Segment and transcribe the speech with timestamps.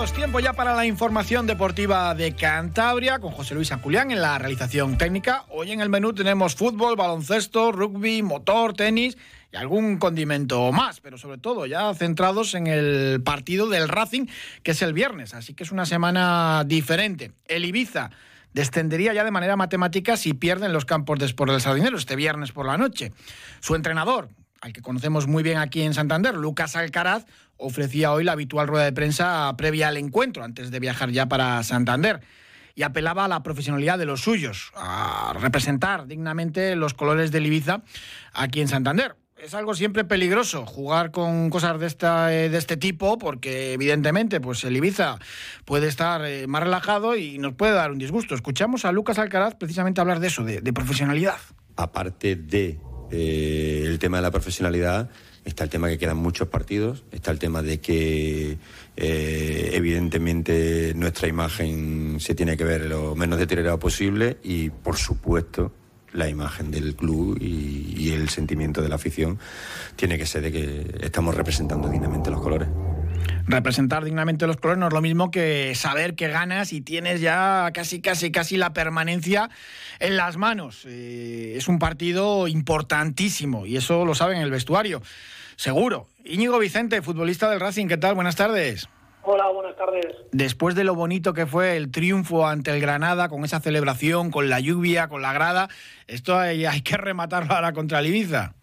[0.00, 4.96] Tiempo ya para la información deportiva de Cantabria con José Luis Julián en la realización
[4.96, 5.44] técnica.
[5.50, 9.18] Hoy en el menú tenemos fútbol, baloncesto, rugby, motor, tenis
[9.52, 14.26] y algún condimento más, pero sobre todo ya centrados en el partido del Racing,
[14.62, 17.32] que es el viernes, así que es una semana diferente.
[17.46, 18.10] El Ibiza
[18.54, 22.52] descendería ya de manera matemática si pierden los campos de Sport del Sardinero este viernes
[22.52, 23.12] por la noche.
[23.60, 24.30] Su entrenador,
[24.60, 28.84] al que conocemos muy bien aquí en Santander, Lucas Alcaraz, ofrecía hoy la habitual rueda
[28.84, 32.20] de prensa previa al encuentro, antes de viajar ya para Santander.
[32.74, 37.82] Y apelaba a la profesionalidad de los suyos, a representar dignamente los colores del Ibiza
[38.32, 43.18] aquí en Santander es algo siempre peligroso jugar con cosas de, esta, de este tipo
[43.18, 45.18] porque evidentemente pues el Ibiza
[45.64, 48.34] puede estar eh, más relajado y nos puede dar un disgusto.
[48.34, 51.36] Escuchamos a Lucas Alcaraz precisamente hablar de eso, de, profesionalidad.
[51.76, 52.78] Aparte de
[53.10, 55.10] eh, el tema de la profesionalidad,
[55.44, 58.58] está el tema que quedan muchos partidos, está el tema de que
[58.96, 65.72] eh, evidentemente nuestra imagen se tiene que ver lo menos deteriorado posible y por supuesto
[66.12, 69.38] la imagen del club y, el sentimiento de la afición
[69.94, 72.68] tiene que ser de que estamos representando dignamente los colores
[73.46, 77.70] representar dignamente los colores no es lo mismo que saber que ganas y tienes ya
[77.72, 79.50] casi, casi, casi la permanencia
[79.98, 80.84] en las manos.
[80.86, 85.02] Eh, es un partido importantísimo y eso lo saben en el vestuario,
[85.56, 86.08] seguro.
[86.24, 88.14] Íñigo Vicente, futbolista del Racing, ¿qué tal?
[88.14, 88.88] Buenas tardes.
[89.22, 90.06] Hola, buenas tardes.
[90.32, 94.48] Después de lo bonito que fue el triunfo ante el Granada, con esa celebración, con
[94.48, 95.68] la lluvia, con la grada,
[96.06, 98.54] esto hay, que rematarlo ahora contra el Ibiza.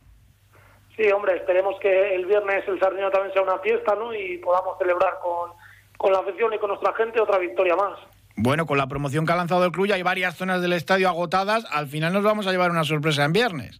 [0.97, 4.13] Sí, hombre, esperemos que el viernes el Sardinero también sea una fiesta, ¿no?
[4.13, 5.51] Y podamos celebrar con,
[5.95, 7.99] con la afición y con nuestra gente otra victoria más.
[8.35, 11.07] Bueno, con la promoción que ha lanzado el club ya hay varias zonas del estadio
[11.07, 11.65] agotadas.
[11.71, 13.79] Al final nos vamos a llevar una sorpresa en viernes.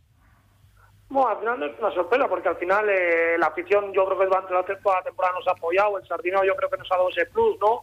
[1.10, 4.20] Bueno, al final no es una sorpresa, porque al final eh, la afición yo creo
[4.20, 7.10] que durante la temporada nos ha apoyado, el Sardinero yo creo que nos ha dado
[7.10, 7.82] ese plus, ¿no?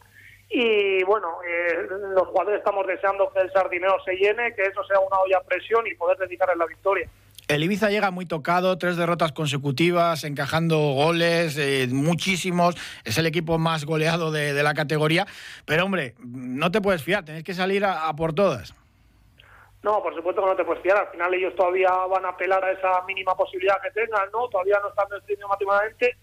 [0.49, 5.01] Y bueno, eh, los jugadores estamos deseando que el Sardinero se llene, que eso sea
[5.01, 7.09] una olla a presión y poder dedicarle la victoria.
[7.47, 12.75] El Ibiza llega muy tocado, tres derrotas consecutivas, encajando goles, eh, muchísimos.
[13.05, 15.27] Es el equipo más goleado de, la categoría.
[15.67, 18.75] Pero hombre, no te puedes fiar, tenés que salir a, por todas.
[19.83, 20.97] No, por supuesto que no te puedes fiar.
[20.97, 24.49] Al final ellos todavía van a apelar a esa mínima posibilidad que tengan, ¿no?
[24.49, 26.17] Todavía no están definidos matemáticamente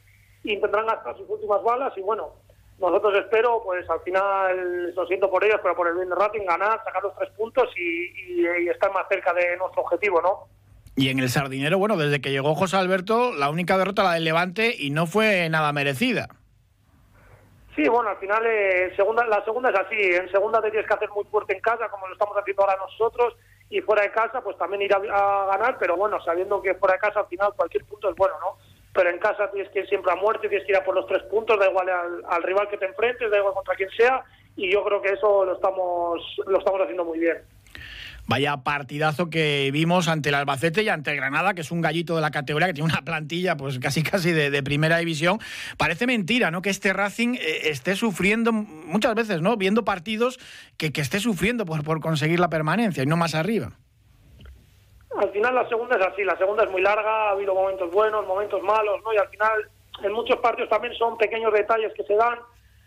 [0.43, 1.93] y tendrán hasta sus últimas balas.
[1.97, 2.33] Y bueno,
[2.79, 6.45] nosotros espero, pues al final, lo siento por ellos, pero por el bien de Racing,
[6.47, 10.60] ganar, sacar los tres puntos y estar más cerca de nuestro objetivo, ¿no?
[10.95, 14.25] Y en el Sardinero, bueno, desde que llegó José Alberto, la única derrota la del
[14.25, 16.27] Levante y no fue nada merecida.
[17.75, 19.95] Sí, bueno, al final eh, segunda, la segunda es así.
[19.95, 22.75] En segunda te tienes que hacer muy fuerte en casa, como lo estamos haciendo ahora
[22.77, 23.35] nosotros,
[23.69, 26.99] y fuera de casa, pues también ir a, ganar, pero bueno, sabiendo que fuera de
[26.99, 28.57] casa al final cualquier punto es bueno, ¿no?
[28.93, 31.07] Pero en casa tienes que ir siempre a muerte, tienes que ir a por los
[31.07, 34.25] tres puntos, da igual al, al rival que te enfrentes, da igual contra quien sea,
[34.57, 37.37] y yo creo que eso lo estamos, lo estamos haciendo muy bien.
[38.27, 42.21] Vaya partidazo que vimos ante el Albacete y ante Granada, que es un gallito de
[42.21, 45.39] la categoría, que tiene una plantilla pues casi casi de, primera división.
[45.77, 46.61] Parece mentira, ¿no?
[46.61, 49.57] Que este Racing eh, esté sufriendo muchas veces, ¿no?
[49.57, 50.39] Viendo partidos
[50.77, 53.71] que, que esté sufriendo por, por conseguir la permanencia y no más arriba.
[55.17, 58.25] Al final la segunda es así, la segunda es muy larga, ha habido momentos buenos,
[58.25, 59.13] momentos malos, ¿no?
[59.13, 59.69] Y al final
[60.03, 62.39] en muchos partidos también son pequeños detalles que se dan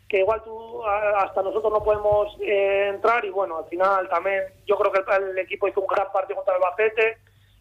[0.08, 4.76] que igual tú hasta nosotros no podemos eh, entrar y bueno, al final también yo
[4.76, 7.18] creo que el, equipo hizo un gran partido contra el Bacete,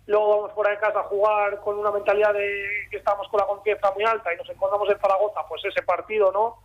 [0.08, 3.48] luego vamos fuera de casa a jugar con una mentalidad de que estamos con la
[3.48, 6.58] confianza muy alta y nos encontramos en Zaragoza, pues ese partido, ¿no?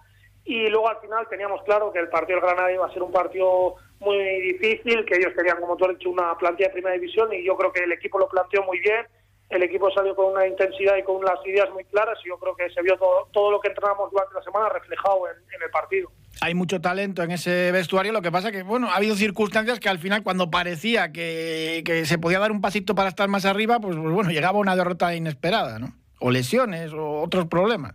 [0.45, 3.13] Y luego al final teníamos claro que el partido del Granada iba a ser un
[3.13, 7.33] partido muy difícil, que ellos tenían, como tú has dicho, una plantilla de primera división
[7.33, 9.07] y yo creo que el equipo lo planteó muy bien
[9.51, 12.55] el equipo salió con una intensidad y con unas ideas muy claras y yo creo
[12.55, 16.11] que se vio todo, todo lo que entrenamos durante la semana reflejado en, el partido.
[16.41, 19.89] Hay mucho talento en ese vestuario, lo que pasa que, bueno, ha habido circunstancias que
[19.89, 23.97] al final cuando parecía que, se podía dar un pasito para estar más arriba, pues,
[23.97, 25.95] pues, bueno, llegaba una derrota inesperada, ¿no?
[26.21, 27.95] O lesiones o otros problemas.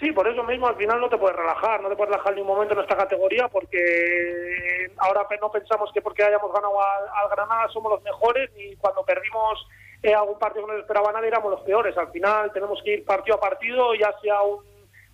[0.00, 2.40] Sí, por eso mismo al final no te puedes relajar, no te puedes relajar ni
[2.40, 7.68] un momento en esta categoría porque ahora no pensamos que porque hayamos ganado al Granada
[7.70, 9.66] somos los mejores ni cuando perdimos
[10.02, 11.96] eh, algún partido que no esperaba nadie éramos los peores.
[11.96, 14.64] Al final tenemos que ir partido a partido, ya sea un,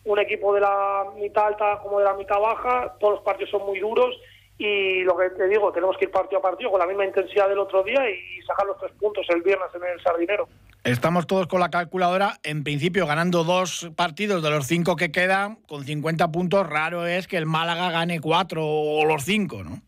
[0.05, 3.67] un equipo de la mitad alta como de la mitad baja, todos los partidos son
[3.67, 4.15] muy duros
[4.57, 7.49] y lo que te digo, tenemos que ir partido a partido con la misma intensidad
[7.49, 10.49] del otro día y sacar los tres puntos el viernes en el Sardinero.
[10.85, 15.57] Estamos todos con la calculadora, en principio ganando dos partidos de los cinco que quedan,
[15.67, 19.81] con 50 puntos, raro es que el Málaga gane cuatro o los cinco, ¿no?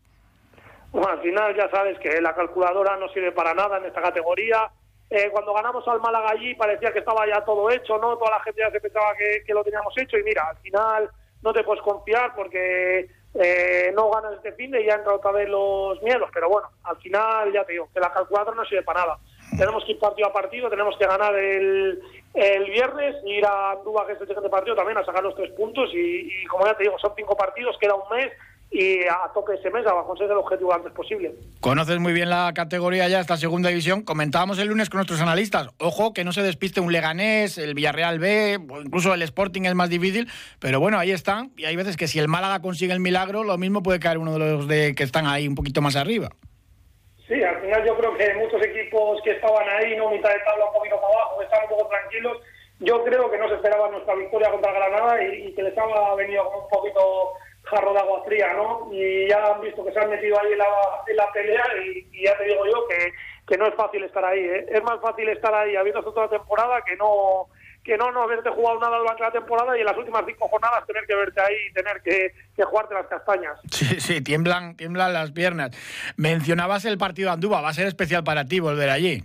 [0.91, 4.71] Bueno, al final ya sabes que la calculadora no sirve para nada en esta categoría.
[5.09, 8.17] Eh, cuando ganamos al Málaga allí parecía que estaba ya todo hecho, ¿no?
[8.17, 11.09] Toda la gente ya se pensaba que, lo teníamos hecho y mira, al final
[11.41, 15.31] no te puedes confiar porque eh, no ganas este fin de y ya entran otra
[15.31, 16.29] vez los miedos.
[16.33, 19.19] Pero bueno, al final ya te digo, que la calculadora no sirve para nada.
[19.57, 22.01] Tenemos que ir partido a partido, tenemos que ganar el,
[22.33, 25.51] el viernes, ir a Andúba, que es el siguiente partido, también a sacar los tres
[25.51, 25.89] puntos.
[25.93, 28.33] Y como ya te digo, son cinco partidos, queda un mes
[28.69, 31.33] y a tope ese mes a conseguir el objetivo lo antes posible.
[31.61, 34.03] Conoces muy bien la categoría ya, esta segunda división.
[34.03, 35.69] Comentábamos el lunes con nuestros analistas.
[35.79, 39.73] Ojo, que no se despiste un Leganés, el Villarreal B, o incluso el Sporting es
[39.73, 40.27] más difícil,
[40.59, 41.51] pero bueno, ahí están.
[41.55, 44.33] Y hay veces que si el Málaga consigue el milagro, lo mismo puede caer uno
[44.33, 46.29] de los de que están ahí un poquito más arriba.
[47.27, 50.65] Sí, al final yo creo que muchos equipos que estaban ahí, no mitad de tabla,
[50.65, 52.37] un poquito para abajo, estaban un poco tranquilos.
[52.79, 56.15] Yo creo que no se esperaba nuestra victoria contra Granada y, y que les ha
[56.15, 57.01] venido como un poquito
[57.69, 58.89] jarro de agua fría, ¿no?
[58.91, 60.65] Y ya han visto que se han metido ahí en la,
[61.07, 63.13] en la pelea y, y, ya te digo yo que,
[63.47, 64.65] que no es fácil estar ahí, ¿eh?
[64.69, 67.47] Es más fácil estar ahí habiendo toda la temporada que no
[67.83, 70.85] que no no haberte jugado nada durante la temporada y en las últimas cinco jornadas
[70.85, 73.57] tener que verte ahí y tener que, que jugarte las castañas.
[73.71, 75.71] Sí, sí, tiemblan, tiemblan las piernas.
[76.17, 79.23] Mencionabas el partido de Andúba, va a ser especial para ti volver allí.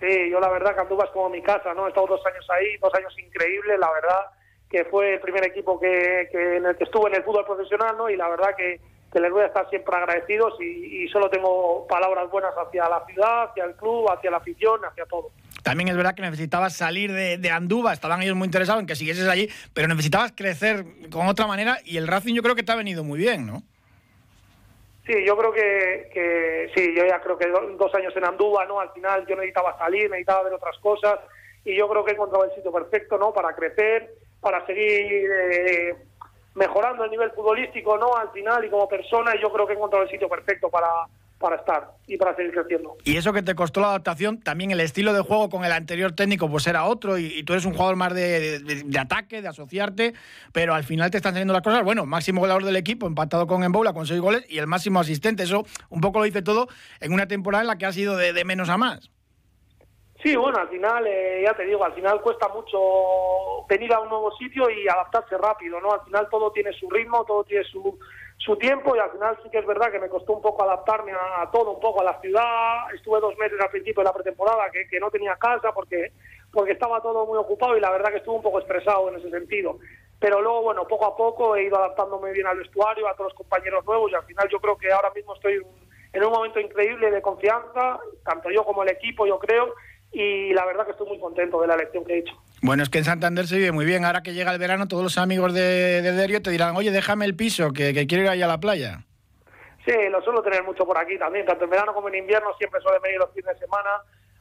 [0.00, 1.86] Sí, yo la verdad que Andúba es como mi casa, ¿no?
[1.86, 4.39] He estado dos años ahí, dos años increíbles, la verdad
[4.70, 7.96] que fue el primer equipo que, que, en el que estuve en el fútbol profesional,
[7.98, 8.08] ¿no?
[8.08, 8.80] Y la verdad que,
[9.12, 13.04] que les voy a estar siempre agradecidos y, y, solo tengo palabras buenas hacia la
[13.06, 15.32] ciudad, hacia el club, hacia la afición, hacia todo.
[15.64, 18.94] También es verdad que necesitabas salir de, de Andúba, estaban ellos muy interesados en que
[18.94, 22.70] siguieses allí, pero necesitabas crecer con otra manera y el Racing yo creo que te
[22.70, 23.62] ha venido muy bien, ¿no?
[25.04, 28.64] Sí, yo creo que, que sí, yo ya creo que do, dos años en Andúba,
[28.66, 28.78] ¿no?
[28.78, 31.18] Al final yo necesitaba salir, necesitaba ver otras cosas
[31.64, 33.32] y yo creo que he encontrado el sitio perfecto, ¿no?
[33.32, 35.94] Para crecer para seguir eh,
[36.54, 38.16] mejorando el nivel futbolístico, ¿no?
[38.16, 40.88] Al final y como persona, yo creo que he encontrado el sitio perfecto para,
[41.38, 42.96] para estar y para seguir creciendo.
[43.04, 46.12] Y eso que te costó la adaptación, también el estilo de juego con el anterior
[46.12, 49.40] técnico pues era otro y, y tú eres un jugador más de, de, de, ataque,
[49.40, 50.14] de asociarte,
[50.52, 51.82] pero al final te están saliendo las cosas.
[51.82, 55.44] Bueno, máximo goleador del equipo, empatado con Emboula con seis goles y el máximo asistente.
[55.44, 56.68] Eso un poco lo dice todo
[57.00, 59.10] en una temporada en la que ha sido de, de menos a más.
[60.22, 64.10] Sí, bueno, al final, eh, ya te digo, al final cuesta mucho venir a un
[64.10, 65.92] nuevo sitio y adaptarse rápido, ¿no?
[65.92, 67.98] Al final todo tiene su ritmo, todo tiene su,
[68.36, 71.12] su tiempo y al final sí que es verdad que me costó un poco adaptarme
[71.12, 72.92] a, todo, un poco a la ciudad.
[72.94, 76.12] Estuve dos meses al principio de la pretemporada que, que no tenía casa porque,
[76.52, 79.30] porque estaba todo muy ocupado y la verdad que estuve un poco estresado en ese
[79.30, 79.78] sentido.
[80.18, 83.38] Pero luego, bueno, poco a poco he ido adaptándome bien al vestuario, a todos los
[83.38, 85.62] compañeros nuevos y al final yo creo que ahora mismo estoy
[86.12, 89.74] en un momento increíble de confianza, tanto yo como el equipo, yo creo,
[90.12, 92.34] y la verdad que estoy muy contento de la elección que he hecho.
[92.62, 94.04] Bueno, es que en Santander se vive muy bien.
[94.04, 97.24] Ahora que llega el verano, todos los amigos de, de Derio te dirán, oye, déjame
[97.24, 99.04] el piso, que, que quiero ir ahí a la playa.
[99.84, 102.80] Sí, lo suelo tener mucho por aquí también, tanto en verano como en invierno, siempre
[102.80, 103.90] suelen venir los fines de semana.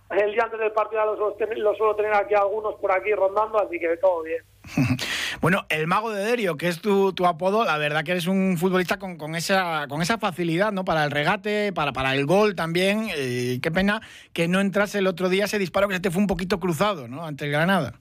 [0.10, 3.14] El día antes del partido lo suelo, tener, lo suelo tener aquí algunos por aquí
[3.14, 4.44] rondando, así que todo bien.
[5.42, 8.58] bueno, el mago de Derio, que es tu, tu, apodo, la verdad que eres un
[8.58, 10.84] futbolista con, con, esa, con esa facilidad, ¿no?
[10.84, 13.08] Para el regate, para, para el gol también.
[13.16, 14.02] Eh, qué pena
[14.34, 17.08] que no entrase el otro día ese disparo que se te fue un poquito cruzado,
[17.08, 17.26] ¿no?
[17.26, 17.94] Ante el Granada.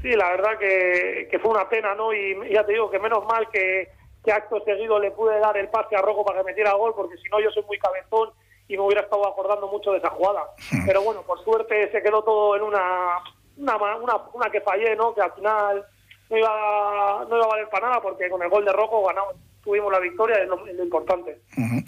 [0.00, 2.14] Sí, la verdad que, que fue una pena, ¿no?
[2.14, 3.88] Y ya te digo que menos mal que,
[4.24, 7.16] que acto seguido le pude dar el pase a Rojo para que metiera gol, porque
[7.18, 8.30] si no yo soy muy cabezón
[8.68, 10.44] y me hubiera estado acordando mucho de esa jugada.
[10.86, 13.18] Pero bueno, por suerte se quedó todo en una
[13.56, 15.14] una, una, una que fallé, ¿no?
[15.14, 15.84] Que al final
[16.30, 19.34] no iba, no iba a valer para nada porque con el gol de Rojo ganamos,
[19.62, 21.38] tuvimos la victoria, es lo, es lo importante.
[21.56, 21.84] Uh -huh.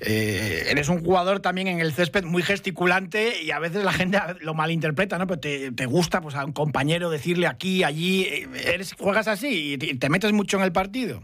[0.00, 4.18] Eh, eres un jugador también en el césped muy gesticulante y a veces la gente
[4.40, 5.26] lo malinterpreta, ¿no?
[5.26, 8.46] Pero te, te gusta pues, a un compañero decirle aquí, allí.
[8.66, 11.22] Eres, ¿Juegas así y te, te metes mucho en el partido?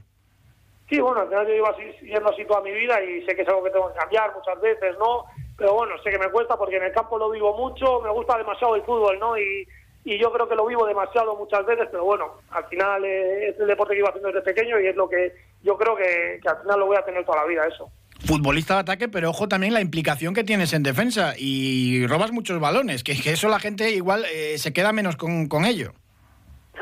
[0.88, 3.48] Sí, bueno, al final yo iba siguiendo así toda mi vida y sé que es
[3.48, 5.24] algo que tengo que cambiar muchas veces, ¿no?
[5.56, 8.38] Pero bueno, sé que me cuesta porque en el campo lo vivo mucho, me gusta
[8.38, 9.36] demasiado el fútbol, ¿no?
[9.36, 9.66] Y,
[10.04, 13.60] y yo creo que lo vivo demasiado muchas veces, pero bueno, al final eh, es
[13.60, 16.48] el deporte que iba haciendo desde pequeño y es lo que yo creo que, que
[16.48, 17.90] al final lo voy a tener toda la vida, eso
[18.26, 22.60] futbolista de ataque, pero ojo también la implicación que tienes en defensa y robas muchos
[22.60, 25.92] balones, que, que eso la gente igual eh, se queda menos con, con ello.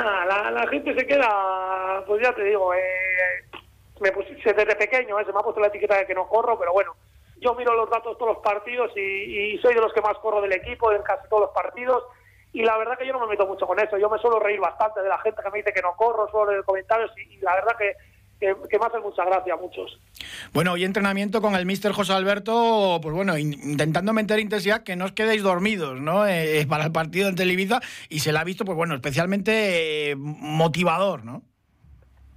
[0.01, 3.43] Ah, la, la, gente se queda, pues ya te digo, eh,
[4.01, 6.57] me puse, desde pequeño eh, se me ha puesto la etiqueta de que no corro,
[6.57, 6.95] pero bueno,
[7.41, 9.01] yo miro los datos todos los partidos y,
[9.55, 12.05] y soy de los que más corro del equipo en casi todos los partidos
[12.53, 14.61] y la verdad que yo no me meto mucho con eso, yo me suelo reír
[14.61, 17.37] bastante de la gente que me dice que no corro, solo en comentarios y, y
[17.39, 17.95] la verdad que
[18.39, 20.01] que, que me hacen mucha gracia a muchos.
[20.53, 25.07] Bueno, hoy entrenamiento con el mister José Alberto, pues bueno, intentando meter intensidad, que no
[25.07, 26.27] os quedéis dormidos, ¿no?
[26.27, 30.17] Eh, para el partido en Televisa, y se la ha visto, pues bueno, especialmente eh,
[30.17, 31.43] motivador, ¿no?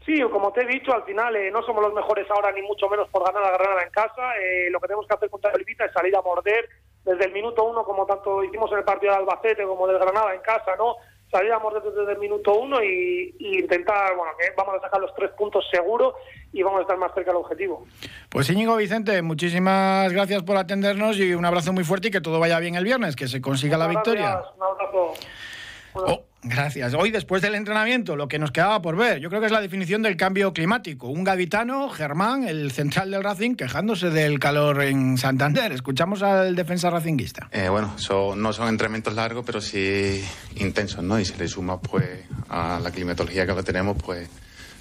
[0.06, 2.89] Sí, como te he dicho, al final eh, no somos los mejores ahora, ni mucho
[2.89, 4.34] menos por ganar la Granada en casa.
[4.72, 6.68] lo que tenemos que hacer contra el Ibiza es salir a morder
[7.05, 10.34] desde el minuto uno, como tanto hicimos en el partido de Albacete como del Granada
[10.34, 10.98] en casa, ¿no?
[11.31, 15.65] salíamos desde, el minuto uno y, intentar, bueno, que vamos a sacar los tres puntos
[15.72, 16.13] seguro
[16.51, 17.86] y vamos a estar más cerca del objetivo.
[18.29, 22.39] Pues Íñigo Vicente, muchísimas gracias por atendernos y un abrazo muy fuerte y que todo
[22.39, 24.43] vaya bien el viernes, que se consiga la victoria.
[24.58, 25.13] Un abrazo.
[25.93, 26.94] Oh, gracias.
[26.94, 29.62] Hoy, después del entrenamiento, lo que nos quedaba por ver, yo creo que es la
[29.62, 31.08] definición del cambio climático.
[31.08, 35.72] Un gaditano, Germán, el central del Racing, quejándose del calor en Santander.
[35.72, 37.50] Escuchamos al defensa racinguista.
[37.52, 37.96] Eh, bueno,
[38.36, 40.24] no son entrenamientos largos, pero sí
[40.56, 41.20] intensos, ¿no?
[41.20, 42.06] Y si le suma pues,
[42.50, 44.30] a la climatología que lo tenemos, pues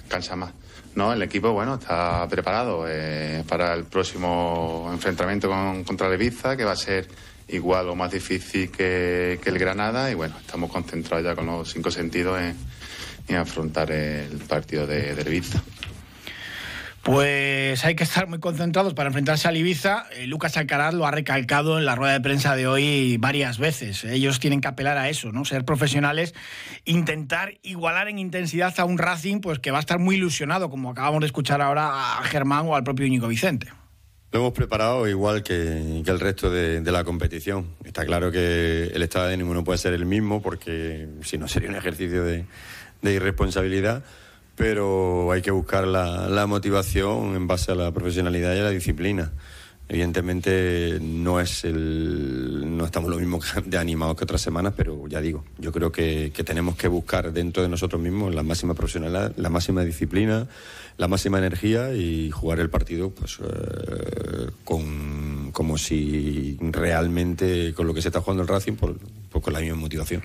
[0.07, 0.51] cansa más.
[0.93, 6.65] No, el equipo, bueno, está preparado eh, para el próximo enfrentamiento con, contra el que
[6.65, 7.07] va a ser
[7.51, 11.91] igual o más difícil que, el Granada y bueno, estamos concentrados ya con los cinco
[11.91, 15.61] sentidos en, afrontar el partido de, Ibiza.
[17.01, 20.05] Pues hay que estar muy concentrados para enfrentarse al Ibiza.
[20.11, 24.03] Eh, Lucas Alcaraz lo ha recalcado en la rueda de prensa de hoy varias veces.
[24.03, 25.43] Ellos tienen que apelar a eso, ¿no?
[25.43, 26.35] Ser profesionales,
[26.85, 30.91] intentar igualar en intensidad a un Racing, pues que va a estar muy ilusionado, como
[30.91, 33.80] acabamos de escuchar ahora a Germán o al propio Íñigo Vicente.
[34.31, 37.67] Lo hemos preparado igual que, el resto de, la competición.
[37.83, 41.49] Está claro que el estado de ánimo no puede ser el mismo porque si no
[41.49, 42.45] sería un ejercicio de,
[43.03, 44.05] irresponsabilidad,
[44.55, 49.33] pero hay que buscar la, motivación en base a la profesionalidad y a la disciplina.
[49.91, 55.19] Evidentemente no es el, no estamos lo mismo de animados que otras semanas, pero ya
[55.19, 59.49] digo, yo creo que, tenemos que buscar dentro de nosotros mismos la máxima profesionalidad, la
[59.49, 60.47] máxima disciplina,
[60.95, 67.93] la máxima energía y jugar el partido pues eh, con, como si realmente con lo
[67.93, 68.97] que se está jugando el Racing por,
[69.29, 70.21] pues con la misma motivación.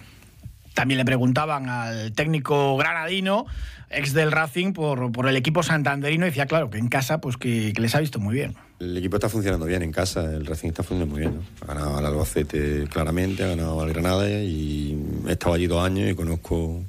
[0.75, 3.47] También le preguntaban al técnico granadino,
[3.91, 7.37] ex del Racing, por, por el equipo santanderino, y decía, claro, que en casa pues
[7.37, 8.55] que, les ha visto muy bien.
[8.79, 11.41] El equipo está funcionando bien en casa, el Racing está funcionando muy bien.
[11.63, 16.11] Ha ganado al Albacete claramente, ha ganado al Granada y he estado allí dos años
[16.11, 16.85] y conozco,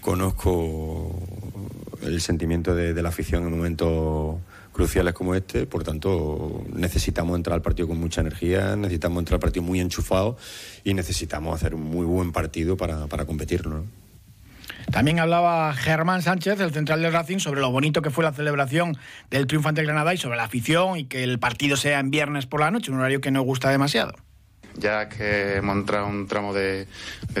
[0.00, 1.20] conozco
[2.02, 4.36] el sentimiento de, la afición en momentos
[4.72, 9.40] cruciales como este, por tanto necesitamos entrar al partido con mucha energía, necesitamos entrar al
[9.40, 10.36] partido muy enchufado
[10.84, 13.84] y necesitamos hacer un muy buen partido para, para competirlo.
[14.90, 18.96] También hablaba Germán Sánchez, el central del Racing, sobre lo bonito que fue la celebración
[19.30, 22.46] del triunfo ante Granada y sobre la afición y que el partido sea en viernes
[22.46, 24.14] por la noche, un horario que no gusta demasiado.
[24.74, 26.86] Ya que hemos entrado un tramo de,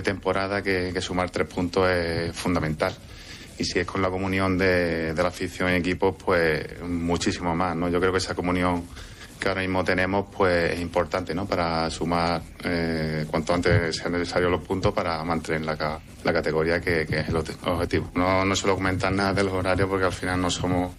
[0.02, 2.94] temporada que sumar tres puntos es fundamental
[3.58, 7.88] y si es con la comunión de, la afición y equipos, pues muchísimo más, ¿no?
[7.88, 8.84] Yo creo que esa comunión
[9.38, 11.46] que ahora mismo tenemos, pues es importante, ¿no?
[11.46, 17.02] Para sumar eh, cuanto antes sean necesarios los puntos para mantener la, la categoría que,
[17.02, 18.10] es el objetivo.
[18.14, 20.92] No, no suelo comentar nada de los horarios porque al final no somos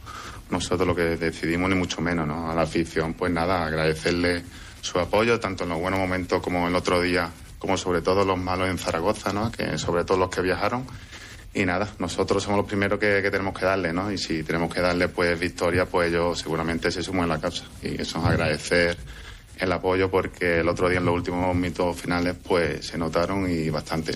[0.49, 2.49] nosotros lo que decidimos, ni mucho menos, ¿no?
[2.49, 4.43] A la afición, pues nada, agradecerle
[4.81, 7.29] su apoyo, tanto en los buenos momentos como el otro día,
[7.59, 9.51] como sobre todo los malos en Zaragoza, ¿no?
[9.51, 10.85] Que sobre todo los que viajaron
[11.57, 14.11] y nada, nosotros somos los primeros que, tenemos que darle, ¿no?
[14.11, 17.65] Y si tenemos que darle pues victoria, pues ellos seguramente se suman a la causa.
[17.81, 18.95] Y eso es agradecer
[19.57, 23.71] el apoyo porque el otro día en los últimos mitos finales pues se notaron y
[23.71, 24.13] bastante.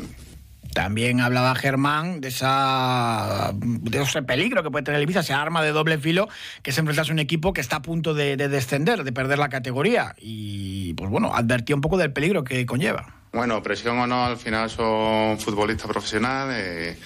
[0.71, 5.63] También hablaba Germán de, esa, de ese peligro que puede tener el Ibiza, esa arma
[5.63, 6.29] de doble filo,
[6.61, 9.49] que es enfrentarse a un equipo que está a punto de, descender, de perder la
[9.49, 10.15] categoría.
[10.19, 13.15] Y pues bueno, advertía un poco del peligro que conlleva.
[13.33, 16.57] Bueno, presión o no, al final son futbolistas profesionales.
[16.59, 16.97] Eh,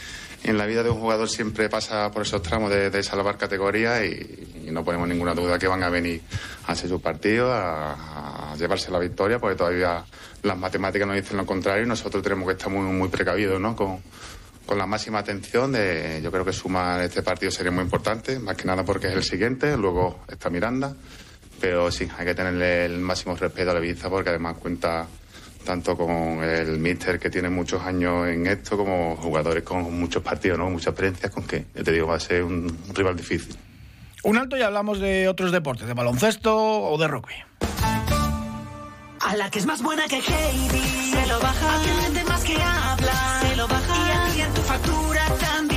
[0.46, 4.70] en la vida de un jugador siempre pasa por esos tramos de, salvar categoría y,
[4.72, 6.22] no ponemos ninguna duda que van a venir
[6.68, 10.06] a hacer su partido, a, llevarse la victoria, porque todavía
[10.44, 13.76] las matemáticas nos dicen lo contrario y nosotros tenemos que estar muy, precavidos, ¿no?
[13.76, 14.02] Con,
[14.76, 18.66] la máxima atención de, yo creo que sumar este partido sería muy importante, más que
[18.66, 20.96] nada porque es el siguiente, luego está Miranda,
[21.60, 25.08] pero sí, hay que tenerle el máximo respeto a la vista porque además cuenta
[25.66, 30.58] tanto con el míster que tiene muchos años en esto, como jugadores con muchos partidos,
[30.58, 30.70] ¿no?
[30.70, 33.58] muchas experiencias, con que, te digo, va a ser un rival difícil.
[34.24, 37.36] Un alto y hablamos de otros deportes, de baloncesto o de rugby.
[39.22, 41.76] A la que es más buena que Heidi, se lo baja.
[41.76, 44.30] A quien vende más que habla, se lo baja.
[44.36, 45.75] Y en tu factura también.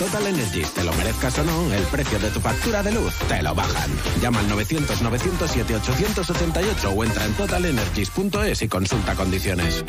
[0.00, 3.42] Total Energies, te lo merezcas o no, el precio de tu factura de luz te
[3.42, 3.90] lo bajan.
[4.22, 9.84] Llama al 900-907-888 o entra en totalenergies.es y consulta condiciones.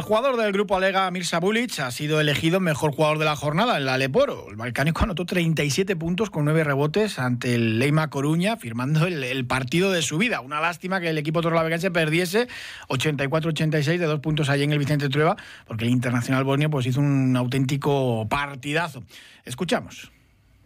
[0.00, 3.76] El jugador del grupo Alega, Mirza Bulic, ha sido elegido mejor jugador de la jornada
[3.76, 4.46] en la Leporo.
[4.48, 9.92] El balcánico anotó 37 puntos con 9 rebotes ante el Leima Coruña, firmando el, partido
[9.92, 10.40] de su vida.
[10.40, 12.48] Una lástima que el equipo torlavegense perdiese
[12.88, 17.00] 84-86 de dos puntos allí en el Vicente Trueba, porque el Internacional Borneo pues, hizo
[17.00, 19.02] un auténtico partidazo.
[19.44, 20.10] Escuchamos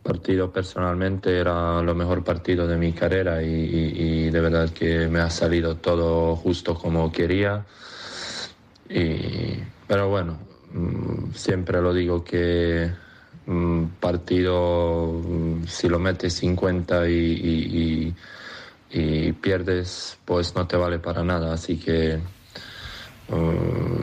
[0.04, 5.18] partido personalmente era lo mejor partido de mi carrera y, y, de verdad que me
[5.18, 7.64] ha salido todo justo como quería.
[8.88, 10.38] Y, pero bueno,
[10.72, 12.90] mm, siempre lo digo que
[13.46, 18.14] un mm, partido, mm, si lo metes 50 y,
[18.90, 21.52] y, pierdes, pues no te vale para nada.
[21.52, 22.18] Así que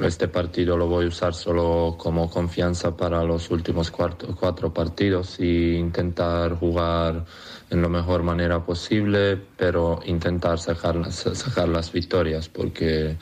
[0.03, 5.39] este partido lo voy a usar solo como confianza para los últimos cuatro, cuatro partidos
[5.39, 7.25] y intentar jugar
[7.69, 13.17] en la mejor manera posible, pero intentar sacar, sacar las victorias, porque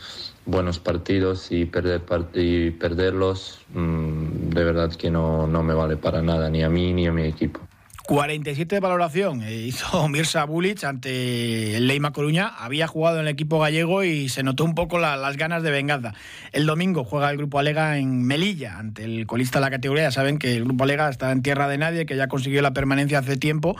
[0.46, 2.02] buenos partidos y, perder
[2.34, 6.94] y perderlos, mm, de verdad que no, no me vale para nada, ni a mí
[6.94, 7.69] ni a mi equipo.
[8.10, 12.48] 47 de valoración eh, hizo Mirza Bulic ante el Leima Coruña.
[12.48, 16.16] Había jugado en el equipo gallego y se notó un poco las ganas de venganza.
[16.52, 20.06] El domingo juega el Grupo Alega en Melilla ante el colista de la categoría.
[20.06, 22.74] Ya saben que el Grupo Alega está en tierra de nadie, que ya consiguió la
[22.74, 23.78] permanencia hace tiempo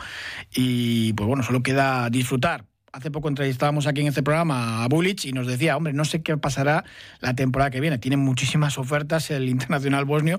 [0.54, 5.24] y pues bueno, solo queda disfrutar hace poco entrevistábamos aquí en este programa a Bulic
[5.24, 6.84] y nos decía, hombre, no sé qué pasará
[7.20, 7.98] la temporada que viene.
[7.98, 10.38] Tiene muchísimas ofertas el internacional bosnio.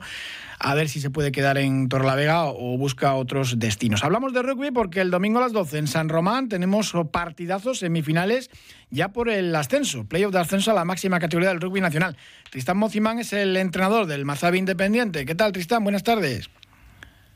[0.59, 4.03] A ver si se puede quedar en Torrelavega o busca otros destinos.
[4.03, 8.51] Hablamos de rugby porque el domingo a las 12 en San Román tenemos partidazos semifinales
[8.91, 12.15] ya por el ascenso, playoff de ascenso a la máxima categoría del rugby nacional.
[12.51, 15.25] Tristán Mocimán es el entrenador del Mazabi Independiente.
[15.25, 15.83] ¿Qué tal, Tristán?
[15.83, 16.49] Buenas tardes.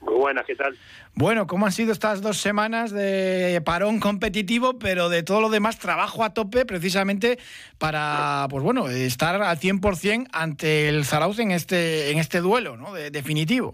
[0.06, 0.78] Muy buenas, ¿qué tal?
[1.16, 5.80] Bueno, ¿cómo han sido estas dos semanas de parón competitivo, pero de todo lo demás
[5.80, 7.40] trabajo a tope precisamente
[7.80, 12.94] para, pues bueno, estar al 100% ante el Zarauz en este, en este duelo, ¿no?
[12.94, 13.74] definitivo.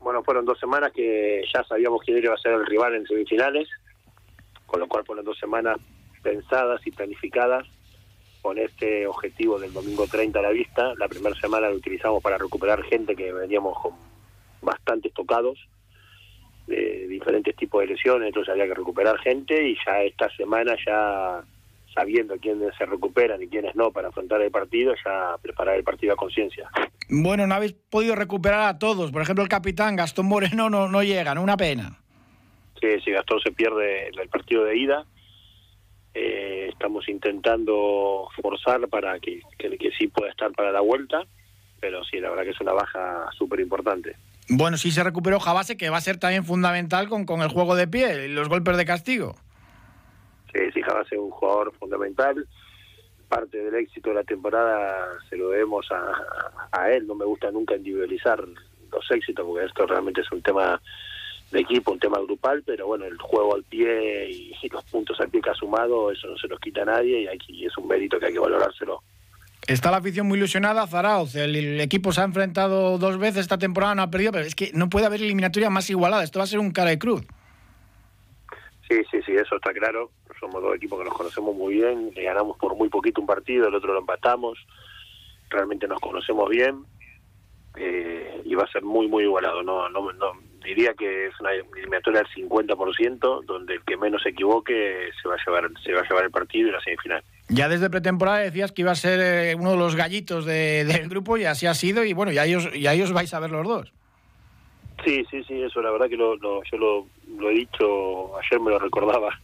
[0.00, 3.68] Bueno, fueron dos semanas que ya sabíamos quién iba a ser el rival en semifinales,
[4.66, 5.76] con lo cual fueron dos semanas
[6.22, 7.66] pensadas y planificadas
[8.42, 10.94] con este objetivo del domingo 30 a la vista.
[10.98, 13.92] La primera semana lo utilizamos para recuperar gente que veníamos con
[14.66, 15.58] bastante tocados
[16.66, 21.42] de diferentes tipos de lesiones, entonces había que recuperar gente y ya esta semana ya
[21.94, 26.12] sabiendo quiénes se recuperan y quiénes no para afrontar el partido, ya preparar el partido
[26.12, 26.68] a conciencia.
[27.08, 29.12] Bueno, no habéis podido recuperar a todos.
[29.12, 31.42] Por ejemplo, el capitán Gastón Moreno no, no llega, ¿no?
[31.42, 31.98] Una pena.
[32.80, 35.06] Sí, sí, Gastón se pierde el partido de ida.
[36.12, 41.22] Eh, estamos intentando forzar para que, que, que sí pueda estar para la vuelta,
[41.80, 44.16] pero sí, la verdad que es una baja súper importante.
[44.48, 47.74] Bueno, sí se recuperó Jabase, que va a ser también fundamental con, con el juego
[47.74, 49.36] de pie y los golpes de castigo.
[50.52, 52.46] Sí, sí, Jabase es un jugador fundamental.
[53.28, 57.06] Parte del éxito de la temporada se lo debemos a, él.
[57.06, 60.80] No me gusta nunca individualizar los éxitos, porque esto realmente es un tema
[61.50, 65.28] de equipo, un tema grupal, pero bueno, el juego al pie y, los puntos al
[65.28, 67.88] pie que ha sumado, eso no se los quita a nadie y, aquí es un
[67.88, 69.02] mérito que hay que valorárselo.
[69.66, 71.34] Está la afición muy ilusionada, Zarauz.
[71.34, 74.70] El, equipo se ha enfrentado dos veces esta temporada, no ha perdido, pero es que
[74.72, 76.22] no puede haber eliminatoria más igualada.
[76.22, 77.26] Esto va a ser un cara de cruz.
[78.88, 80.10] Sí, sí, sí, eso está claro.
[80.38, 82.12] Somos dos equipos que nos conocemos muy bien.
[82.14, 84.56] Ganamos por muy poquito un partido, el otro lo empatamos.
[85.50, 86.84] Realmente nos conocemos bien.
[87.76, 89.64] Eh, y va a ser muy, muy igualado.
[89.64, 90.32] No, no, no,
[90.64, 95.34] diría que es una eliminatoria del 50%, donde el que menos se equivoque se va
[95.34, 97.24] a llevar, se va a llevar el partido y la semifinal.
[97.48, 101.36] Ya desde pretemporada decías que iba a ser eh, uno de los gallitos del grupo
[101.36, 103.92] y así ha sido y bueno, ya ellos, ya ellos vais a ver los dos.
[105.04, 107.06] Sí, sí, sí, eso la verdad que lo, yo lo,
[107.38, 109.38] lo, he dicho, ayer me lo recordaba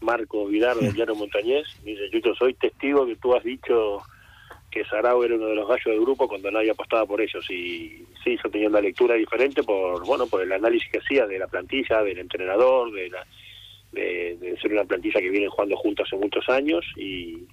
[0.00, 4.02] Marco Vidal del Llano Montañés, dice, yo soy testigo que tú has dicho
[4.70, 8.04] que Sarao era uno de los gallos del grupo cuando nadie apostaba por ellos y
[8.22, 11.46] sí, yo tenía una lectura diferente por, bueno, por el análisis que hacía de la
[11.46, 13.26] plantilla, del entrenador, de la
[13.92, 17.46] de, ser una plantilla que vienen jugando juntos hace muchos años y,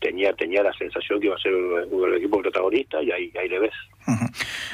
[0.00, 3.48] tenía tenía la sensación que iba a ser uno del equipo protagonista y ahí, ahí
[3.48, 3.72] le ves.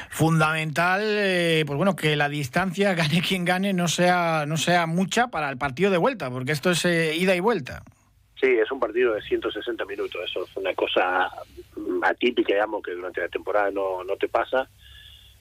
[0.09, 5.27] Fundamental, eh, pues bueno, que la distancia, gane quien gane, no sea, no sea mucha
[5.27, 7.83] para el partido de vuelta, porque esto es eh, ida y vuelta.
[8.39, 11.29] Sí, es un partido de 160 minutos, eso es una cosa
[12.01, 14.67] atípica, digamos, que durante la temporada no, no te pasa.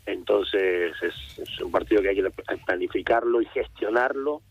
[0.07, 2.31] Entonces es, es un partido que hay que
[2.65, 4.43] planificarlo y gestionarlo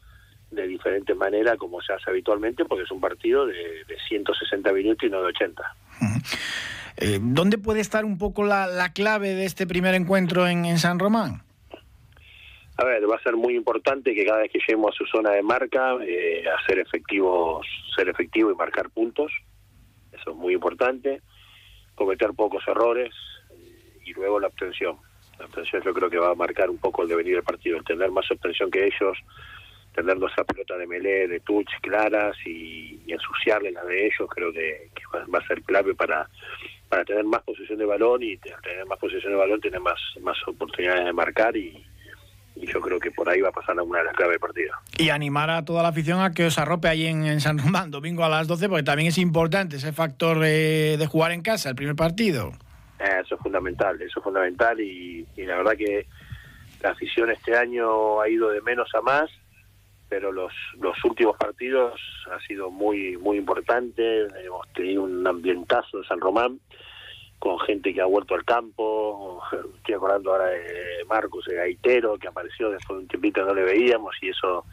[0.51, 5.07] de diferente manera como se hace habitualmente, porque es un partido de, de 160 minutos
[5.07, 5.75] y no de 80.
[6.97, 10.79] Eh, ¿Dónde puede estar un poco la, la clave de este primer encuentro en, en,
[10.79, 11.43] San Román?
[12.77, 15.31] A ver, va a ser muy importante que cada vez que lleguemos a su zona
[15.31, 19.31] de marca, eh, hacer efectivos, ser efectivo y marcar puntos.
[20.11, 21.21] Eso es muy importante.
[21.95, 23.13] cometer pocos errores
[24.05, 24.97] y luego la obtención.
[25.37, 27.83] La obtención yo creo que va a marcar un poco el devenir del partido, el
[27.83, 29.17] tener más obtención que ellos,
[30.01, 34.51] tener nuestra pelota de melee, de touch claras y, y ensuciarle la de ellos, creo
[34.51, 36.27] que, que va, va a ser clave para,
[36.89, 40.37] para tener más posesión de balón y tener más posesión de balón tener más, más
[40.47, 41.85] oportunidades de marcar y,
[42.55, 44.73] y yo creo que por ahí va a pasar una de las claves del partido.
[44.97, 47.89] Y animar a toda la afición a que os arrope ahí en, en San Román,
[47.91, 51.69] domingo a las 12, porque también es importante ese factor eh, de jugar en casa,
[51.69, 52.51] el primer partido.
[52.99, 56.05] Eh, Eso es fundamental, eso es fundamental y, y la verdad que
[56.81, 59.29] la afición este año ha ido de menos a más,
[60.09, 66.03] pero los, los últimos partidos ha sido muy muy importante, hemos tenido un ambientazo en
[66.05, 66.59] San Román
[67.37, 69.41] con gente que ha vuelto al campo,
[69.77, 73.53] estoy acordando ahora de Marcos, el gaitero, que apareció después de un tiempito que no
[73.53, 74.65] le veíamos y eso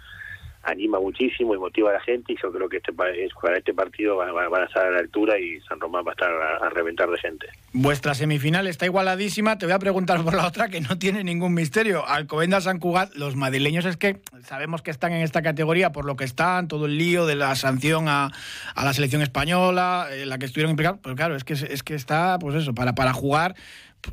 [0.66, 3.56] anima muchísimo y motiva a la gente y yo creo que este pa- es- para
[3.58, 6.66] este partido van, a estar a la altura y San Román va a estar a-
[6.66, 7.46] a reventar de gente.
[7.72, 9.58] Vuestra semifinal está igualadísima.
[9.58, 12.06] Te voy a preguntar por la otra que no tiene ningún misterio.
[12.06, 16.16] Alcobendas San Cugat, los madrileños es que sabemos que están en esta categoría por lo
[16.16, 18.30] que están, todo el lío de la sanción a,
[18.74, 20.98] a la selección española, eh, la que estuvieron implicados.
[21.02, 23.54] Pero claro, es que, es que está, pues eso, para, para jugar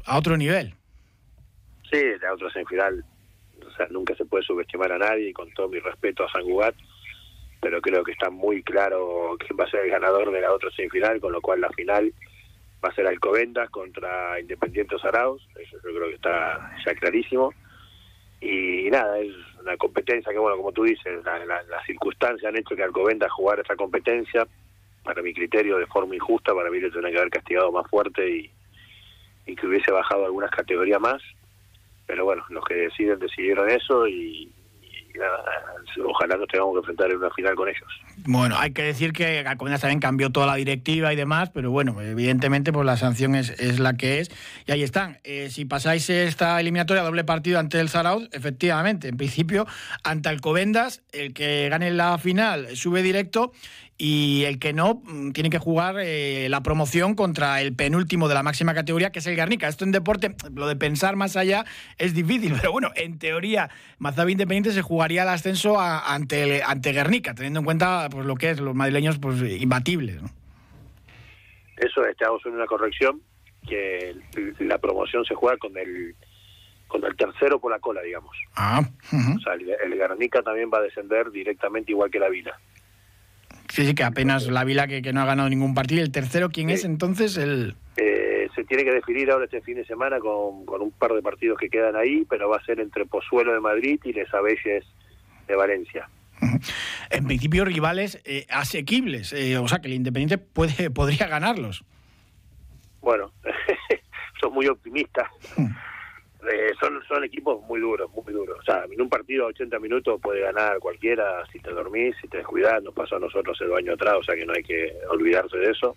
[0.06, 0.76] a otro nivel.
[1.92, 3.04] Sí, la otra semifinal,
[3.76, 6.76] sea, nunca se puede subestimar a nadie, y con todo mi respeto a San Cugat,
[7.62, 10.70] pero creo que está muy claro quién va a ser el ganador de la otra
[10.72, 12.14] semifinal, con lo cual la final
[12.84, 17.54] va a ser Alcobendas contra Independiente Zarauz, eso yo creo que está ya clarísimo.
[18.42, 19.32] Y nada, es
[19.62, 23.32] una competencia que, bueno, como tú dices, la- la- las circunstancias han hecho que Alcobendas
[23.32, 24.46] jugara esta competencia,
[25.04, 28.30] para mi criterio, de forma injusta, para mí le tendría que haber castigado más fuerte
[28.30, 28.52] y,
[29.46, 31.22] y que hubiese bajado algunas categorías más
[32.06, 34.52] pero bueno, los que deciden decidieron eso y,
[36.04, 37.88] ojalá nos tengamos que enfrentar en una final con ellos.
[38.26, 42.02] Bueno, hay que decir que Alcobendas también cambió toda la directiva y demás, pero bueno,
[42.02, 44.32] evidentemente pues la sanción es, es la que es.
[44.66, 45.20] Y ahí están.
[45.24, 49.68] Eh, si pasáis esta eliminatoria doble partido ante el Zarauz, efectivamente, en principio,
[50.04, 53.52] ante Alcobendas, el que gane la final sube directo
[53.98, 58.34] y el que no mm, tiene que jugar eh, la promoción contra el penúltimo de
[58.34, 59.68] la máxima categoría, que es el Garnica.
[59.68, 61.64] Esto en deporte, lo de pensar más allá
[61.98, 66.92] es difícil, pero bueno, en teoría, Mazabi Independiente se jugaría el ascenso a- ante, ante
[66.92, 70.22] Guernica, teniendo en cuenta pues, lo que es los madrileños pues, imbatibles.
[70.22, 70.30] ¿no?
[71.78, 73.22] Eso estamos en una corrección,
[73.68, 74.16] que
[74.60, 76.16] la promoción se juega con el
[76.88, 78.36] con el tercero por la cola, digamos.
[78.56, 78.82] Ah.
[79.08, 82.60] O sea, el, el Guernica también va a descender directamente igual que la Vila.
[83.74, 86.02] Sí, sí, que apenas la Vila que, que no ha ganado ningún partido.
[86.02, 87.38] ¿Y el tercero quién es entonces?
[87.38, 87.76] El...
[87.98, 91.24] Eh, se tiene que definir ahora este fin de semana con, con un par de
[91.24, 94.86] partidos que quedan ahí, pero va a ser entre Pozuelo de Madrid y Les Abelles
[95.48, 96.08] de Valencia.
[97.10, 99.34] En principio, rivales eh, asequibles.
[99.34, 101.84] eh, o sea, que el Independiente puede, podría ganarlos.
[103.02, 103.32] Bueno,
[104.42, 105.28] son muy optimistas.
[106.52, 108.60] Eh, son, son equipos muy duros, muy duros.
[108.60, 112.28] O sea, en un partido a 80 minutos puede ganar cualquiera si te dormís, si
[112.28, 112.82] te descuidas.
[112.84, 115.72] Nos pasó a nosotros el año atrás, o sea que no hay que olvidarse de
[115.72, 115.96] eso.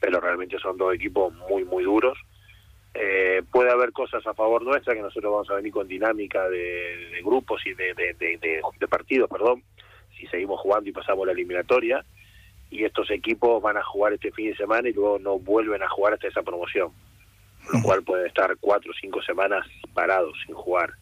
[0.00, 2.18] Pero realmente son dos equipos muy, muy duros.
[2.94, 7.20] Eh, puede haber cosas a favor nuestra, que nosotros vamos a venir con dinámica de,
[7.24, 9.62] grupos y de- de partidos, perdón,
[10.16, 12.04] si seguimos jugando y pasamos la eliminatoria.
[12.70, 15.88] Y estos equipos van a jugar este fin de semana y luego no vuelven a
[15.88, 16.90] jugar hasta esa promoción.
[17.72, 20.92] Lo cual pueden estar cuatro o cinco semanas parados sin jugar.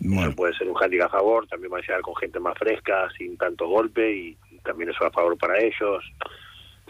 [0.00, 3.08] Eso puede ser un handicap a favor, también van a llegar con gente más fresca,
[3.18, 6.04] sin tanto golpe y también eso a favor para ellos.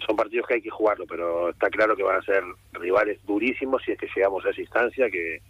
[0.07, 2.43] Son partidos que hay que jugarlo, pero está claro que van a ser
[2.73, 5.43] rivales durísimos si es que llegamos a esa instancia, que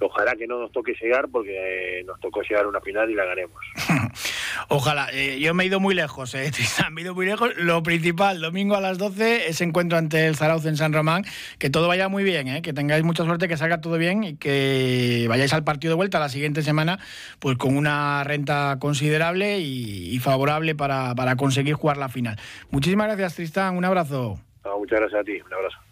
[0.00, 3.26] ojalá que no nos toque llegar porque nos tocó llegar a una final y la
[3.26, 3.62] ganemos.
[4.68, 5.08] Ojalá.
[5.12, 7.50] eh, yo me he ido muy lejos, eh, Tristan, me he ido muy lejos.
[7.56, 11.24] Lo principal, domingo a las 12, ese encuentro ante el Zarauz en San Román.
[11.58, 14.36] Que todo vaya muy bien, eh, que tengáis mucha suerte, que salga todo bien y
[14.36, 16.98] que vayáis al partido de vuelta la siguiente semana
[17.38, 22.38] pues con una renta considerable y, favorable para, para conseguir jugar la final.
[22.70, 23.76] Muchísimas gracias, Tristán.
[23.76, 24.38] Un abrazo.
[24.64, 25.91] No, muchas gracias a ti, un abrazo.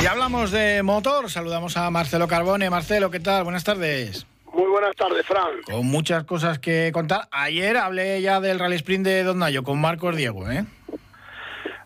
[0.00, 1.28] Y hablamos de motor.
[1.28, 2.70] Saludamos a Marcelo Carbone.
[2.70, 3.42] Marcelo, ¿qué tal?
[3.42, 4.26] Buenas tardes.
[4.52, 5.62] Muy buenas tardes, Fran.
[5.64, 7.22] Con muchas cosas que contar.
[7.32, 10.64] Ayer hablé ya del Rally Sprint de Don Nayo con Marcos Diego, ¿eh?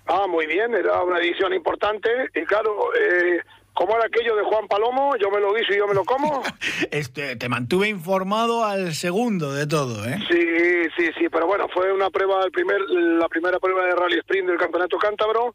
[0.06, 3.40] Ah, muy bien, era una edición importante y claro, eh,
[3.72, 5.16] ¿cómo era aquello de Juan Palomo?
[5.16, 6.42] Yo me lo guiso y yo me lo como.
[6.90, 10.18] este, te mantuve informado al segundo de todo, ¿eh?
[10.28, 14.18] Sí, sí, sí, pero bueno, fue una prueba, el primer, la primera prueba de rally
[14.18, 15.54] sprint del Campeonato Cántabro.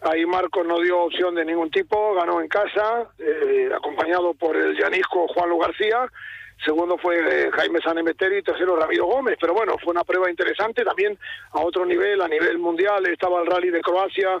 [0.00, 4.76] Ahí Marcos no dio opción de ningún tipo, ganó en casa, eh, acompañado por el
[4.76, 6.08] llanisco Juan Lu García
[6.64, 10.84] segundo fue eh, Jaime Sanemeteri y tercero Ramiro Gómez, pero bueno, fue una prueba interesante
[10.84, 11.18] también
[11.52, 14.40] a otro nivel, a nivel mundial, estaba el rally de Croacia,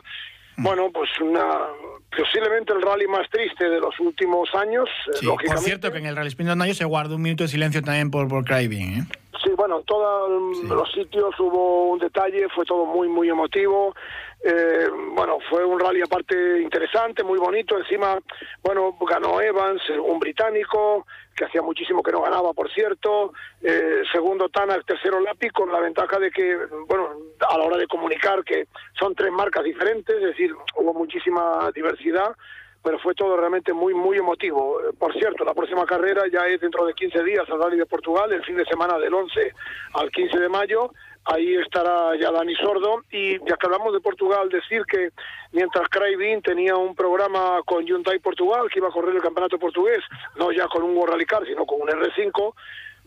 [0.56, 0.62] mm.
[0.62, 1.68] bueno, pues una
[2.16, 4.88] posiblemente el rally más triste de los últimos años.
[5.08, 7.48] Eh, sí, por cierto, que en el Rally Sprint de se guardó un minuto de
[7.48, 9.04] silencio también por, por ¿eh?
[9.44, 13.94] Sí, bueno, en todos los sitios hubo un detalle, fue todo muy, muy emotivo.
[14.44, 17.76] Eh, bueno, fue un rally aparte interesante, muy bonito.
[17.76, 18.18] Encima,
[18.62, 23.32] bueno, ganó Evans, un británico, que hacía muchísimo que no ganaba, por cierto.
[23.62, 27.10] Eh, segundo Tanak, tercero Lapi, con la ventaja de que, bueno,
[27.48, 32.34] a la hora de comunicar que son tres marcas diferentes, es decir, hubo muchísima diversidad
[32.88, 34.80] pero fue todo realmente muy, muy emotivo.
[34.98, 38.32] Por cierto, la próxima carrera ya es dentro de 15 días al Rally de Portugal,
[38.32, 39.52] el fin de semana del 11
[39.92, 40.90] al 15 de mayo,
[41.26, 43.02] ahí estará ya Dani Sordo.
[43.10, 45.10] Y ya que hablamos de Portugal, decir que
[45.52, 50.02] mientras Craig tenía un programa con Hyundai Portugal, que iba a correr el campeonato portugués,
[50.36, 52.54] no ya con un World Rally Car, sino con un R5,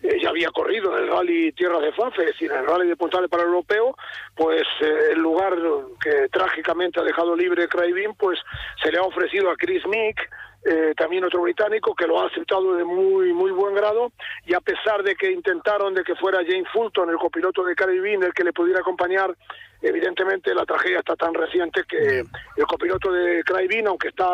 [0.04, 2.88] eh, ya había corrido en el Rally Tierra de Fafe, es decir, en el Rally
[2.88, 3.96] de Puntales para el Europeo,
[4.36, 5.56] pues eh, el lugar
[6.02, 8.40] que trágicamente ha dejado libre Craig pues
[8.82, 10.30] se le ha ofrecido a Chris Mick,
[10.64, 14.12] eh, también otro británico que lo ha aceptado de muy muy buen grado
[14.46, 18.22] y a pesar de que intentaron de que fuera Jane Fulton el copiloto de Caribbean
[18.22, 19.36] el que le pudiera acompañar
[19.82, 24.28] evidentemente la tragedia está tan reciente que el copiloto de Craibin aunque está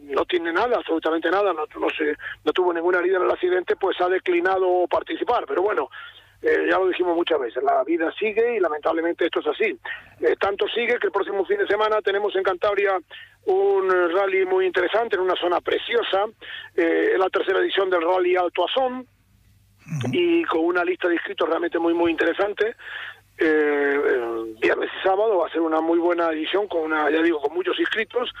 [0.00, 3.76] no tiene nada absolutamente nada no, no se no tuvo ninguna herida en el accidente
[3.76, 5.90] pues ha declinado participar pero bueno
[6.42, 9.78] eh, ya lo dijimos muchas veces, la vida sigue y lamentablemente esto es así.
[10.20, 12.98] Eh, tanto sigue que el próximo fin de semana tenemos en Cantabria
[13.46, 16.26] un rally muy interesante en una zona preciosa,
[16.76, 19.06] eh, es la tercera edición del rally Alto Azón
[20.12, 22.74] y con una lista de inscritos realmente muy muy interesante.
[23.38, 27.54] Viernes y sábado va a ser una muy buena edición con una, ya digo, con
[27.54, 28.32] muchos inscritos.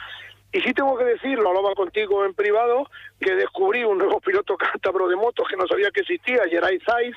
[0.52, 2.88] Y sí tengo que decir, lo hablaba contigo en privado,
[3.20, 7.16] que descubrí un nuevo piloto cántabro de motos que no sabía que existía, Geray Saiz,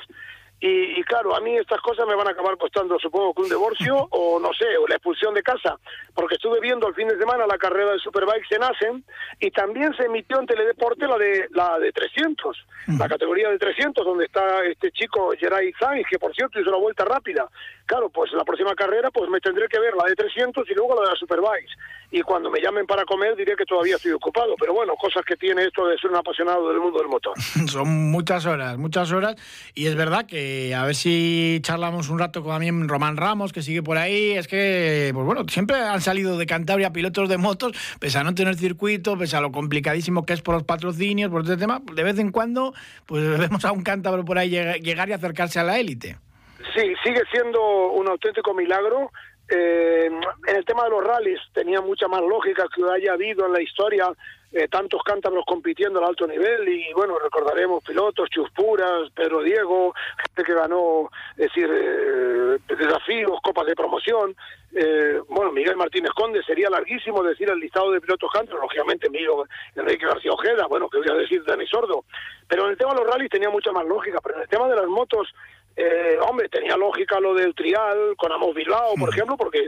[0.62, 4.08] y, claro, a mí estas cosas me van a acabar costando, supongo que un divorcio
[4.12, 5.78] o no sé, o la expulsión de casa,
[6.14, 9.06] porque estuve viendo el fin de semana la carrera de Superbikes en Asen
[9.40, 12.58] y también se emitió en Teledeporte la de la de 300,
[12.98, 16.78] la categoría de 300, donde está este chico Geray Sainz, que por cierto hizo la
[16.78, 17.48] vuelta rápida.
[17.90, 20.94] Claro, pues la próxima carrera pues me tendré que ver la de 300 y luego
[20.94, 21.74] la de la Superbikes.
[22.12, 25.36] Y cuando me llamen para comer diré que todavía estoy ocupado, pero bueno, cosas que
[25.36, 27.34] tiene esto de ser un apasionado del mundo del motor.
[27.68, 29.36] Son muchas horas, muchas horas
[29.74, 33.62] y es verdad que a ver si charlamos un rato con también Román Ramos, que
[33.62, 34.32] sigue por ahí.
[34.32, 37.72] Es que, pues bueno, siempre han salido de Cantabria pilotos de motos,
[38.02, 41.44] pese a no tener circuito, pese a lo complicadísimo que es por los patrocinios, por
[41.44, 41.82] este tema.
[41.94, 42.74] De vez en cuando,
[43.06, 46.18] pues vemos a un cántabro por ahí llegar y acercarse a la élite.
[46.76, 49.12] Sí, sigue siendo un auténtico milagro.
[49.50, 50.10] Eh,
[50.48, 53.62] en el tema de los rallies tenía mucha más lógica que haya habido en la
[53.62, 54.14] historia
[54.52, 60.44] eh, tantos cántabros compitiendo al alto nivel y bueno, recordaremos pilotos, Chuspuras, Pedro Diego, gente
[60.44, 64.36] que ganó, decir, eh, desafíos, copas de promoción.
[64.74, 69.46] Eh, bueno, Miguel Martínez Conde, sería larguísimo decir el listado de pilotos cántabros, lógicamente mío,
[69.76, 72.06] Enrique García Ojeda, bueno, que voy a decir Dani Sordo.
[72.48, 74.68] Pero en el tema de los rallies tenía mucha más lógica, pero en el tema
[74.68, 75.28] de las motos
[75.76, 79.68] eh, hombre, tenía lógica lo del trial con Amos Bilbao, por ejemplo, porque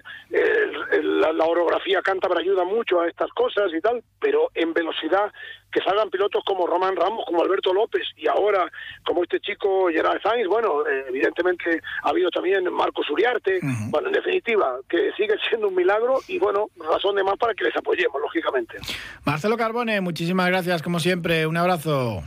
[1.02, 5.32] la, orografía cántabra ayuda mucho a estas cosas y tal, pero en velocidad
[5.72, 8.70] que salgan pilotos como Román Ramos, como Alberto López y ahora
[9.06, 13.60] como este chico Gerard Sainz, bueno, eh, evidentemente ha habido también Marcos Uriarte,
[13.90, 17.64] bueno, en definitiva, que sigue siendo un milagro y bueno, razón de más para que
[17.64, 18.78] les apoyemos, lógicamente.
[19.26, 22.22] Marcelo Carbone, muchísimas gracias como siempre, un abrazo.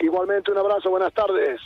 [0.00, 1.60] Igualmente un abrazo, buenas tardes.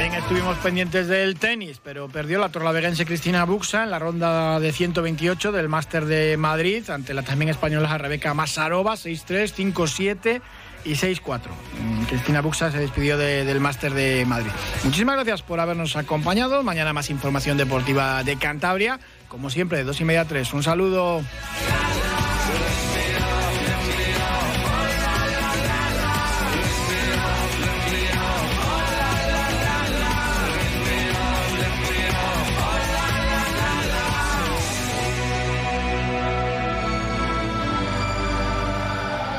[0.00, 4.72] También estuvimos pendientes del tenis, pero perdió la torlaveguense Cristina Buxa en la ronda de
[4.72, 10.40] 128 del Máster de Madrid ante la también española Rebeca Masarova, 6-3, 5-7
[10.86, 11.40] y 6-4.
[11.82, 14.50] Mm, Cristina Buxa se despidió del Máster de Madrid.
[14.84, 16.62] Muchísimas gracias por habernos acompañado.
[16.62, 19.00] Mañana más información deportiva de Cantabria.
[19.28, 20.54] Como siempre, de dos y media a tres.
[20.54, 21.22] Un saludo.